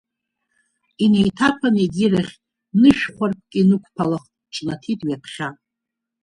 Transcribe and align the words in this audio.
Инеиҭаԥан 1.03 1.75
егьирахь 1.83 2.33
нышәхәарԥк 2.81 3.51
инықәԥалах, 3.61 4.23
ҿнаҭит 4.53 4.99
ҩаԥхьа. 5.07 5.49